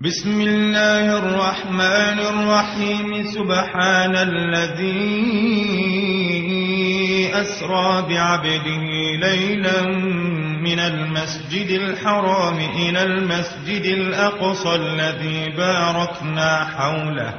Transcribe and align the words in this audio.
بسم 0.00 0.40
الله 0.40 1.18
الرحمن 1.18 2.18
الرحيم. 2.18 3.26
سبحان 3.26 4.16
الذي 4.16 5.02
أسرى 7.34 8.02
بعبده 8.08 8.82
ليلا 9.20 9.82
من 10.64 10.78
المسجد 10.78 11.70
الحرام 11.70 12.58
إلى 12.58 13.02
المسجد 13.02 13.84
الأقصى 13.84 14.74
الذي 14.74 15.56
باركنا 15.56 16.64
حوله 16.64 17.34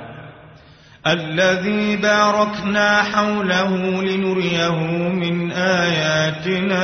الذي 1.08 1.96
باركنا 1.98 3.04
حوله 3.04 4.02
لنريه 4.04 4.80
من 5.10 5.52
آياتنا. 5.52 6.84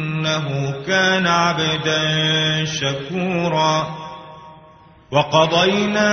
إنه 0.21 0.75
كان 0.87 1.27
عبدا 1.27 2.65
شكورا. 2.65 3.87
وقضينا 5.11 6.09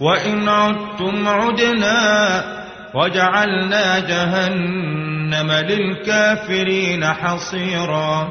وإن 0.00 0.48
عدتم 0.48 1.28
عدنا 1.28 2.44
وجعلنا 2.94 3.98
جهنم 3.98 5.52
للكافرين 5.52 7.04
حصيرا. 7.04 8.28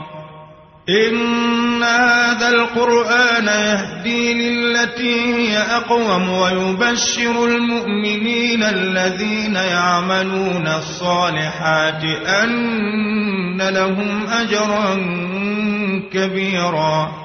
إن 0.89 1.83
هذا 1.83 2.49
القرآن 2.49 3.47
يهدي 3.47 4.33
للتي 4.33 5.35
هي 5.35 5.57
أقوم 5.57 6.29
ويبشر 6.29 7.45
المؤمنين 7.45 8.63
الذين 8.63 9.55
يعملون 9.55 10.67
الصالحات 10.67 12.03
أن 12.43 13.61
لهم 13.61 14.27
أجرا 14.27 14.95
كبيرا. 16.13 17.24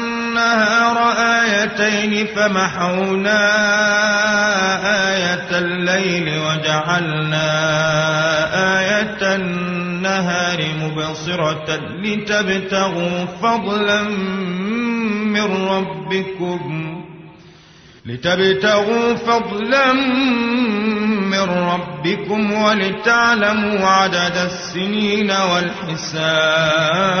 آيتين 1.41 2.27
فمحونا 2.35 3.41
آية 5.09 5.59
الليل 5.59 6.39
وجعلنا 6.39 7.47
آية 8.79 9.35
النهار 9.35 10.63
مبصرة 10.81 11.79
لتبتغوا 12.03 13.25
فضلا 13.41 14.03
من 15.23 15.67
ربكم 15.67 17.01
لتبتغوا 18.05 19.13
فضلا 19.15 19.93
من 21.31 21.39
ربكم 21.49 22.51
ولتعلموا 22.53 23.87
عدد 23.87 24.37
السنين 24.51 25.31
والحساب 25.31 27.20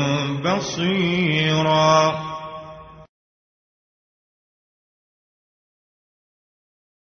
بصيرا 0.43 2.31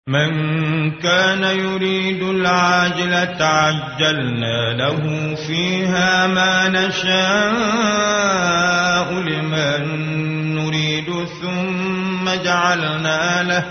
من 0.08 0.90
كان 0.90 1.42
يريد 1.42 2.22
العاجلة 2.22 3.44
عجلنا 3.44 4.72
له 4.72 5.34
فيها 5.46 6.26
ما 6.26 6.68
نشاء 6.68 7.88
لمن 9.12 9.84
نريد 10.54 11.26
ثم 11.42 12.30
جعلنا 12.44 13.42
له 13.42 13.64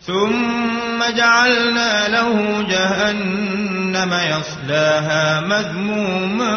ثم 0.00 1.16
جعلنا 1.16 2.08
له 2.08 2.62
جهنم 2.62 4.12
يصلاها 4.12 5.40
مذموما 5.40 6.56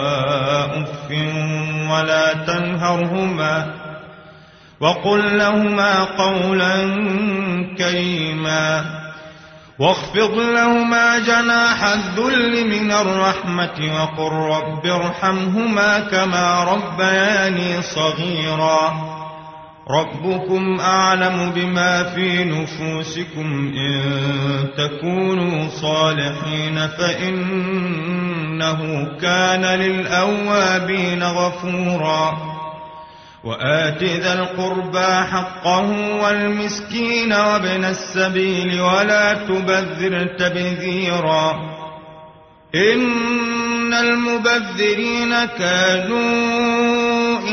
ولا 1.91 2.33
تنهرهما 2.33 3.73
وقل 4.79 5.37
لهما 5.37 6.03
قولا 6.03 6.75
كريما 7.77 8.85
واخفض 9.79 10.39
لهما 10.39 11.19
جناح 11.19 11.83
الذل 11.83 12.67
من 12.67 12.91
الرحمة 12.91 13.77
وقل 13.95 14.31
رب 14.31 14.85
ارحمهما 14.85 15.99
كما 15.99 16.63
ربياني 16.63 17.81
صغيرا 17.81 19.11
ربكم 19.89 20.79
أعلم 20.79 21.51
بما 21.55 22.03
في 22.03 22.43
نفوسكم 22.43 23.73
إن 23.77 24.03
تكونوا 24.77 25.69
صالحين 25.69 26.87
فإنه 28.61 29.17
كان 29.21 29.65
للأوابين 29.65 31.23
غفوراً. 31.23 32.37
وآت 33.43 34.03
ذا 34.03 34.33
القربى 34.33 35.27
حقه 35.31 35.89
والمسكين 36.23 37.33
وابن 37.33 37.85
السبيل 37.85 38.81
ولا 38.81 39.33
تبذر 39.33 40.27
تبذيرا. 40.39 41.59
إن 42.75 43.93
المبذرين 43.93 45.45
كانوا 45.45 46.33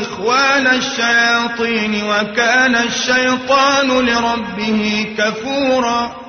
إخوان 0.01 0.67
الشياطين 0.67 2.03
وكان 2.03 2.75
الشيطان 2.75 3.87
لربه 3.87 5.07
كفورا. 5.17 6.28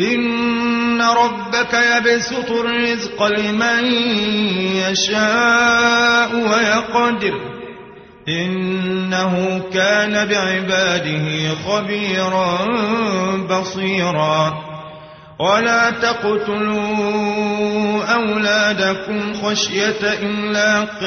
إن 0.00 1.02
ربك 1.02 1.74
يبسط 1.96 2.50
الرزق 2.50 3.22
لمن 3.22 3.84
يشاء 4.76 6.36
ويقدر. 6.36 7.40
إنه 8.28 9.62
كان 9.74 10.28
بعباده 10.28 11.54
خبيرا 11.54 12.58
بصيرا. 13.50 14.54
ولا 15.38 15.90
تقتلوا 15.90 16.84
أولادكم 18.14 19.34
خشية 19.42 20.18
إملاق. 20.22 21.04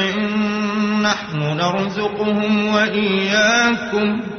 نحن 1.01 1.37
نرزقهم 1.37 2.67
وإياكم. 2.75 4.38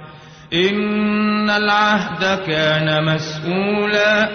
إن 0.53 1.49
العهد 1.49 2.39
كان 2.47 3.05
مسؤولا 3.05 4.29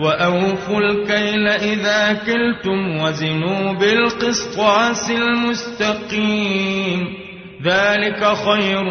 وأوفوا 0.00 0.80
الكيل 0.80 1.48
إذا 1.48 2.12
كلتم 2.12 2.96
وزنوا 3.02 3.72
بالقسطاس 3.72 5.10
المستقيم 5.10 7.06
ذلك 7.64 8.24
خير 8.24 8.84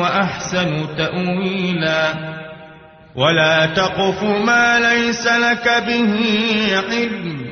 وأحسن 0.00 0.96
تأويلا 0.98 2.14
ولا 3.16 3.66
تقف 3.66 4.22
ما 4.22 4.78
ليس 4.80 5.26
لك 5.26 5.84
به 5.86 6.14
علم 6.90 7.42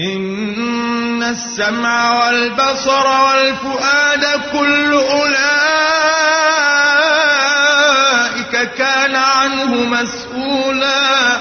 إن 0.00 1.22
السمع 1.22 2.26
والبصر 2.26 3.06
والفؤاد 3.06 4.40
كل 4.52 4.92
أولئك 4.92 6.35
كان 8.78 9.14
عنه 9.14 9.74
مسؤولا. 9.74 11.36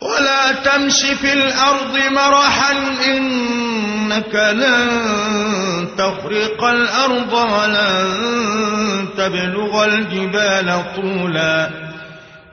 ولا 0.00 0.52
تمش 0.52 1.00
في 1.20 1.32
الأرض 1.32 1.98
مرحا 2.10 2.72
إنك 3.06 4.34
لن 4.34 5.88
تخرق 5.98 6.64
الأرض 6.64 7.32
ولن 7.32 9.08
تبلغ 9.18 9.84
الجبال 9.84 10.82
طولا. 10.96 11.70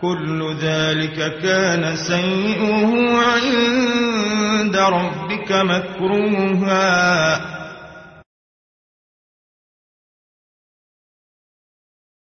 كل 0.01 0.55
ذلك 0.61 1.41
كان 1.41 1.95
سيئه 1.95 3.17
عند 3.17 4.77
ربك 4.77 5.51
مكروها. 5.51 7.39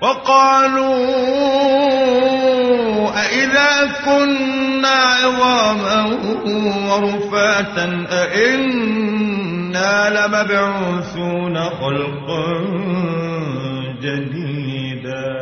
وقالوا 0.00 0.98
أئذا 3.20 3.92
كنا 4.04 4.88
عظاما 4.88 6.18
ورفاتا 6.88 8.06
أئنا 8.10 10.10
لمبعوثون 10.10 11.56
خلقا 11.58 12.46
جديدا. 14.02 15.38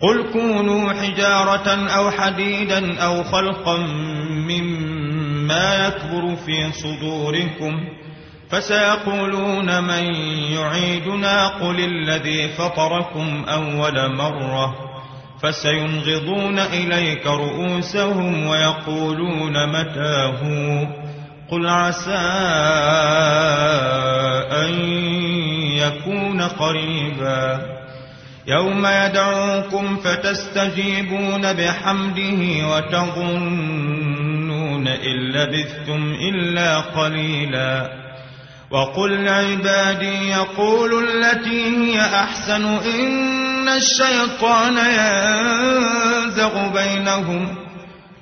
قل 0.00 0.32
كونوا 0.32 0.92
حجارة 0.92 1.68
أو 1.96 2.10
حديدا 2.10 3.00
أو 3.02 3.22
خلقا 3.22 3.76
مما 4.48 5.86
يكبر 5.86 6.36
في 6.36 6.72
صدوركم 6.72 7.88
فسيقولون 8.50 9.84
من 9.84 10.14
يعيدنا 10.52 11.48
قل 11.48 11.80
الذي 11.80 12.48
فطركم 12.48 13.44
أول 13.48 14.16
مرة 14.16 14.74
فسينغضون 15.42 16.58
إليك 16.58 17.26
رؤوسهم 17.26 18.46
ويقولون 18.46 19.68
متاه 19.68 20.40
قل 21.50 21.68
عسى 21.68 22.16
أن 24.52 24.74
يكون 25.78 26.42
قريبا 26.42 27.76
يوم 28.46 28.86
يدعوكم 28.86 29.96
فتستجيبون 29.96 31.52
بحمده 31.52 32.68
وتظنون 32.68 34.06
إن 34.88 35.16
لبثتم 35.32 36.16
إلا 36.20 36.78
قليلا 36.78 38.05
وقل 38.70 39.24
لعبادي 39.24 40.30
يقول 40.30 41.08
التي 41.08 41.76
هي 41.76 42.00
أحسن 42.00 42.64
إن 42.64 43.68
الشيطان 43.68 44.76
ينزغ 44.76 46.68
بينهم. 46.68 47.56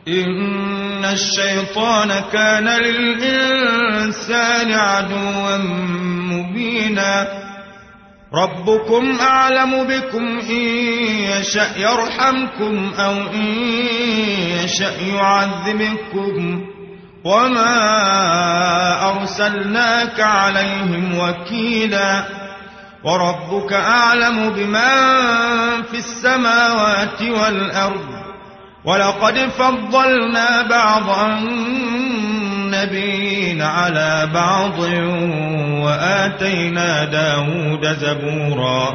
إن 0.08 1.04
الشيطان 1.04 2.22
كان 2.32 2.68
للإنسان 2.68 4.72
عدوا 4.72 5.56
مبينا. 6.32 7.28
ربكم 8.34 9.18
أعلم 9.20 9.84
بكم 9.84 10.40
إن 10.50 10.64
يشأ 11.38 11.68
يرحمكم 11.76 12.92
أو 12.98 13.12
إن 13.12 13.46
يشأ 14.64 14.92
يعذبكم. 15.14 16.73
وما 17.24 17.74
أرسلناك 19.10 20.20
عليهم 20.20 21.18
وكيلا 21.18 22.24
وربك 23.04 23.72
أعلم 23.72 24.50
بمن 24.50 25.82
في 25.82 25.98
السماوات 25.98 27.22
والأرض 27.22 28.24
ولقد 28.84 29.38
فضلنا 29.38 30.62
بعض 30.62 31.10
النبيين 32.74 33.62
على 33.62 34.30
بعض 34.34 34.78
وآتينا 35.84 37.04
داود 37.04 37.86
زبورا 37.86 38.94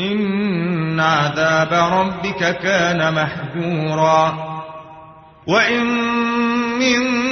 إن 0.00 1.00
عذاب 1.00 1.72
ربك 1.72 2.58
كان 2.58 3.14
محجورا 3.14 4.34
وإن 5.46 5.84
من 6.78 7.24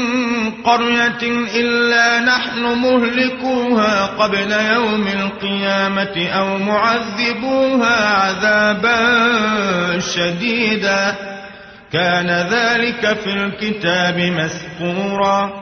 قرية 0.64 1.22
إلا 1.54 2.20
نحن 2.20 2.62
مهلكوها 2.62 4.06
قبل 4.06 4.52
يوم 4.52 5.06
القيامة 5.06 6.28
أو 6.28 6.58
معذبوها 6.58 8.14
عذابا 8.18 8.98
شديدا 9.98 11.14
كان 11.92 12.26
ذلك 12.50 13.16
في 13.24 13.32
الكتاب 13.32 14.18
مسطورا 14.18 15.61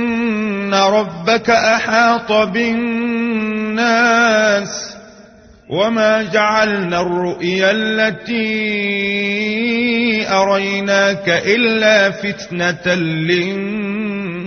ربك 0.73 1.49
أحاط 1.49 2.31
بالناس 2.51 3.91
وما 5.69 6.23
جعلنا 6.23 7.01
الرؤيا 7.01 7.71
التي 7.71 8.41
أريناك 10.29 11.29
إلا 11.29 12.11
فتنة 12.11 12.95
للناس 13.31 14.43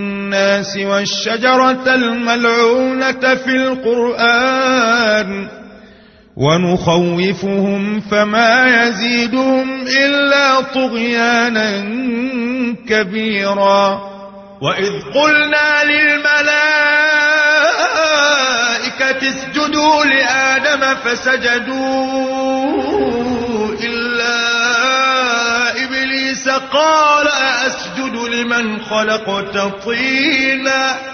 والشجرة 0.77 1.95
الملعونة 1.95 3.35
في 3.35 3.57
القرآن 3.57 5.49
ونخوفهم 6.37 8.01
فما 8.01 8.85
يزيدهم 8.87 9.81
إلا 10.05 10.61
طغيانا 10.61 11.85
كبيرا 12.89 14.14
وإذ 14.65 14.93
قلنا 15.15 15.85
للملائكة 15.85 16.55
اسجدوا 19.29 20.05
لآدم 20.05 20.95
فسجدوا 20.95 22.15
إلا 23.81 24.39
إبليس 25.85 26.49
قال 26.49 27.29
أسجد 27.67 28.17
لمن 28.17 28.83
خلقت 28.83 29.85
طيناً 29.85 31.14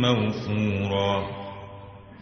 موفورا. 0.00 1.22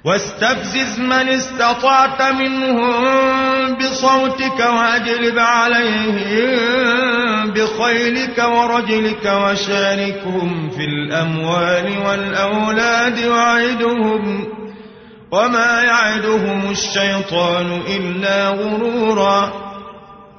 واستفزز 0.04 1.00
من 1.00 1.28
استطعت 1.28 2.22
منهم 2.22 3.74
بصوتك 3.74 4.60
واجلب 4.60 5.38
عليهم 5.38 6.58
بخيلك 7.50 8.44
ورجلك 8.44 9.24
وشاركهم 9.24 10.70
في 10.70 10.84
الأموال 10.84 11.92
والأولاد 12.06 13.26
وعدهم. 13.26 14.46
وما 15.32 15.82
يعدهم 15.82 16.70
الشيطان 16.70 17.80
إلا 17.88 18.48
غرورا. 18.48 19.67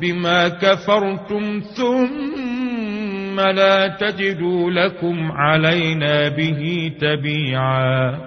بما 0.00 0.48
كفرتم 0.48 1.62
ثم 1.76 3.40
لا 3.40 3.88
تجدوا 4.00 4.70
لكم 4.70 5.32
علينا 5.32 6.28
به 6.28 6.92
تبيعا. 7.00 8.18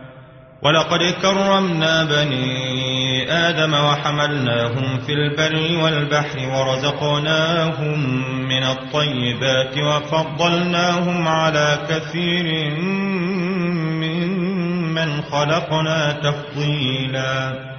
ولقد 0.62 1.00
كرمنا 1.22 2.04
بني 2.04 3.32
آدم 3.32 3.74
وحملناهم 3.74 5.00
في 5.00 5.14
البر 5.14 5.84
والبحر 5.84 6.40
ورزقناهم 6.40 8.00
من 8.48 8.64
الطيبات 8.64 9.78
وفضلناهم 9.78 11.28
على 11.28 11.80
كثير 11.90 12.70
ممن 14.00 15.22
خلقنا 15.22 16.12
تفضيلاً. 16.12 17.79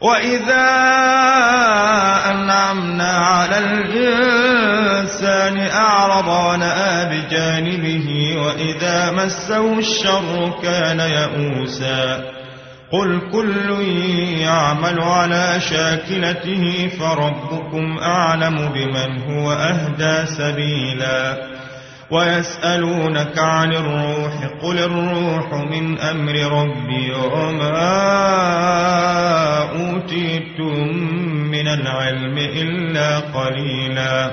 وإذا 0.00 0.66
أنعمنا 2.30 3.12
على 3.18 3.58
الإنسان 3.58 5.58
أعرض 5.58 6.28
ونأى 6.28 7.04
بجانبه 7.10 8.36
وإذا 8.42 9.10
مسه 9.10 9.78
الشر 9.78 10.52
كان 10.62 11.00
يئوسا 11.00 12.24
قل 12.92 13.20
كل 13.32 13.70
يعمل 14.40 15.00
على 15.00 15.60
شاكلته 15.60 16.88
فربكم 17.00 17.98
أعلم 17.98 18.68
بمن 18.74 19.22
هو 19.30 19.52
أهدى 19.52 20.26
سبيلا 20.26 21.36
ويسألونك 22.10 23.38
عن 23.38 23.72
الروح 23.72 24.32
قل 24.62 24.78
الروح 24.78 25.52
من 25.70 25.98
أمر 25.98 26.32
ربي 26.32 27.12
وما 27.32 27.82
العلم 31.80 32.38
إلا 32.38 33.18
قليلا. 33.18 34.30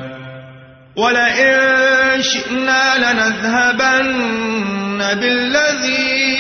ولئن 0.96 2.22
شئنا 2.22 2.98
لنذهبن 2.98 5.04
بالذي 5.14 6.34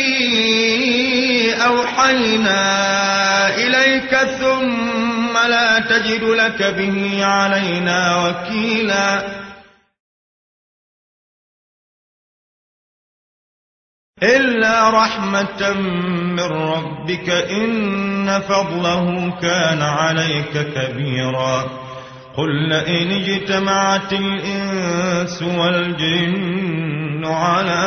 أوحينا 1.65 3.55
إليك 3.55 4.15
ثم 4.15 5.37
لا 5.49 5.79
تجد 5.79 6.23
لك 6.23 6.63
به 6.77 7.25
علينا 7.25 8.17
وكيلا. 8.17 9.42
إلا 14.23 14.89
رحمة 14.89 15.73
من 16.23 16.39
ربك 16.39 17.29
إن 17.29 18.39
فضله 18.39 19.33
كان 19.41 19.81
عليك 19.81 20.73
كبيرا. 20.75 21.83
قل 22.38 22.69
لئن 22.69 23.12
اجتمعت 23.12 24.13
الإنس 24.13 25.43
والجن 25.43 27.25
على 27.25 27.86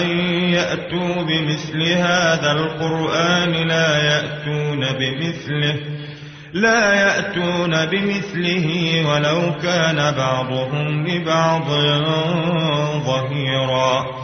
أن 0.00 0.06
يأتوا 0.52 1.22
بمثل 1.22 1.82
هذا 1.82 2.52
القرآن 2.52 3.52
لا 3.52 4.02
يأتون 4.02 4.80
بمثله 4.80 5.80
لا 6.52 6.94
يأتون 6.94 7.86
بمثله 7.86 8.68
ولو 9.08 9.54
كان 9.62 10.14
بعضهم 10.16 11.06
لبعض 11.06 11.70
ظهيرا. 13.06 14.23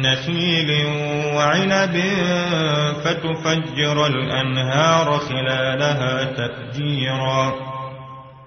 نخيل 0.00 0.86
وعنب 1.34 2.02
فتفجر 3.04 4.06
الأنهار 4.06 5.18
خلالها 5.18 6.24
تفجيرا. 6.24 7.52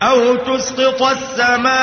أو 0.04 0.36
تسقط 0.36 1.02
السماء 1.02 1.74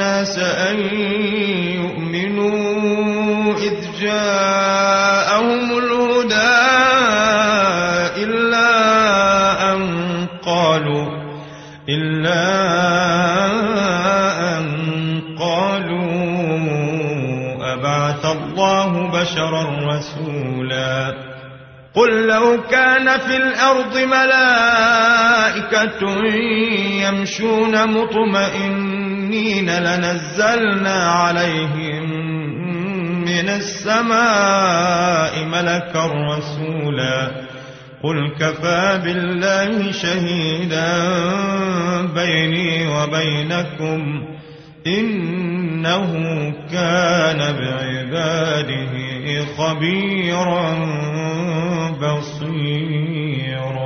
أن 0.00 0.78
يؤمنوا 1.80 3.54
إذ 3.54 3.74
جاءهم 4.00 5.78
الهدى 5.78 6.56
إلا 8.24 8.72
أن 9.72 9.80
قالوا 10.46 11.06
إلا 11.88 12.44
أن 14.58 14.66
قالوا 15.38 16.06
أبعث 17.74 18.24
الله 18.24 19.10
بشرا 19.10 19.64
رسولا. 19.94 21.14
قل 21.94 22.26
لو 22.26 22.62
كان 22.70 23.18
في 23.18 23.36
الأرض 23.36 23.98
ملائكة 23.98 25.46
يمشون 27.02 27.74
مطمئنين 27.88 29.05
لنزلنا 29.68 31.10
عليهم 31.10 32.10
من 33.20 33.48
السماء 33.48 35.44
ملكا 35.44 36.06
رسولا. 36.06 37.46
قل 38.02 38.18
كفى 38.40 39.00
بالله 39.04 39.92
شهيدا 39.92 40.86
بيني 42.14 42.86
وبينكم 42.86 44.22
إنه 44.86 46.12
كان 46.72 47.38
بعباده 47.38 48.92
خبيرا 49.56 50.66
بصيرا. 52.02 53.85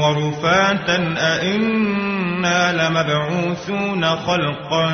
ورفاتا 0.00 1.14
أئنا 1.18 2.88
لمبعوثون 2.88 4.04
خلقا 4.04 4.90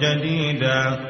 جديدا 0.00 1.09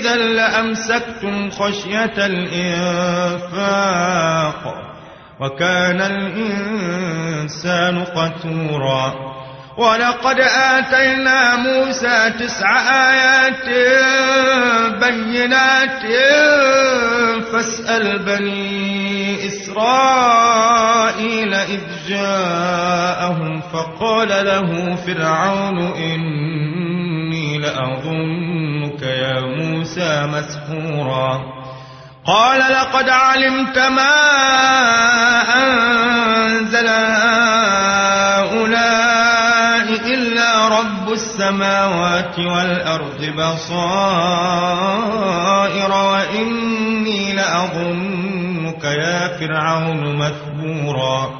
إذا 0.00 0.16
لأمسكتم 0.16 1.50
خشية 1.50 2.26
الإنفاق 2.26 3.74
وكان 5.40 6.00
الإنسان 6.00 8.04
قتورا. 8.04 9.30
ولقد 9.76 10.40
آتينا 10.40 11.56
موسى 11.56 12.30
تسع 12.38 12.80
آيات 13.10 13.68
بينات 15.00 16.02
فاسأل 17.52 18.18
بني 18.18 19.46
إسرائيل 19.46 20.74
إذ 21.54 21.80
جاءهم 22.08 23.60
فقال 23.60 24.28
له 24.28 24.96
فرعون 24.96 25.78
إني 25.78 26.59
لأظنك 27.60 29.02
يا 29.02 29.40
موسى 29.40 30.26
مسحورا 30.26 31.40
قال 32.26 32.60
لقد 32.60 33.08
علمت 33.08 33.78
ما 33.78 34.16
أنزل 35.56 36.88
هؤلاء 38.50 39.86
إلا 40.14 40.68
رب 40.68 41.12
السماوات 41.12 42.38
والأرض 42.38 43.24
بصائر 43.24 44.70
وإني 45.92 47.32
لأظنك 47.32 48.84
يا 48.84 49.38
فرعون 49.38 50.16
مثبورا 50.16 51.39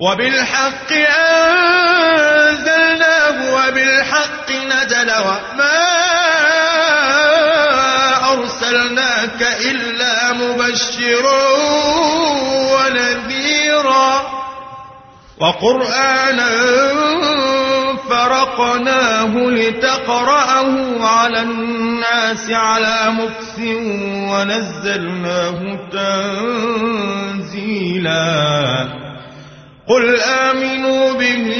وبالحق 0.00 0.92
أنزلناه 2.42 3.54
وبالحق 3.54 4.50
نزل 4.50 5.10
وما 5.10 5.80
أرسلناك 8.32 9.42
إلا 9.70 10.32
مبشرا 10.32 11.46
ونذيرا 12.74 14.26
وقرآنا 15.38 16.50
فرقناه 18.10 19.36
لتقرأه 19.36 21.06
على 21.06 21.40
الناس 21.42 22.50
على 22.50 23.10
مكس 23.10 23.58
ونزلناه 24.30 25.78
تنزيلا 27.42 29.03
قل 29.88 30.16
آمنوا 30.20 31.12
به 31.12 31.54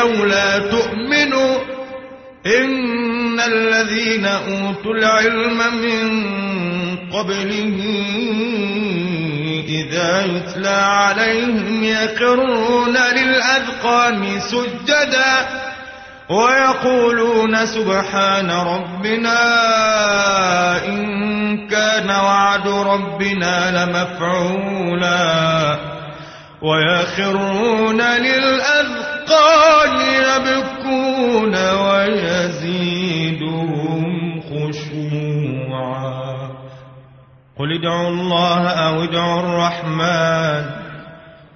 أو 0.00 0.24
لا 0.24 0.58
تؤمنوا 0.58 1.58
إن 2.46 3.40
الذين 3.40 4.26
أوتوا 4.26 4.94
العلم 4.94 5.58
من 5.74 6.16
قبله 7.12 7.76
إذا 9.68 10.24
يتلى 10.26 10.68
عليهم 10.68 11.84
يخرون 11.84 12.96
للأذقان 12.96 14.40
سجدا 14.40 15.67
ويقولون 16.30 17.66
سبحان 17.66 18.50
ربنا 18.50 19.40
إن 20.86 21.68
كان 21.68 22.10
وعد 22.10 22.68
ربنا 22.68 23.84
لمفعولا 23.84 25.76
ويخرون 26.62 28.00
للأذقان 28.02 30.00
يبكون 30.00 31.54
ويزيدهم 32.78 34.04
خشوعا 34.40 36.08
قل 37.58 37.72
ادعوا 37.78 38.08
الله 38.08 38.68
أو 38.68 39.02
ادعوا 39.04 39.40
الرحمن 39.40 40.77